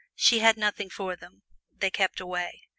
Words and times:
She 0.15 0.39
had 0.39 0.57
nothing 0.57 0.89
for 0.89 1.15
them 1.15 1.43
they 1.77 1.91
kept 1.91 2.19
away. 2.19 2.63